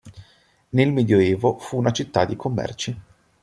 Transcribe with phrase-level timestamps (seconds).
[0.69, 3.01] Nel Medioevo fu una città di commerci.